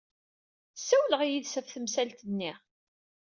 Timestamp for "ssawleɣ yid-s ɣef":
0.77-1.67